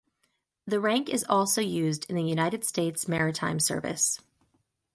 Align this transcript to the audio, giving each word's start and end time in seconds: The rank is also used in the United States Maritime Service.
The 0.65 0.79
rank 0.79 1.09
is 1.09 1.23
also 1.29 1.61
used 1.61 2.09
in 2.09 2.15
the 2.15 2.23
United 2.23 2.65
States 2.65 3.07
Maritime 3.07 3.59
Service. 3.59 4.19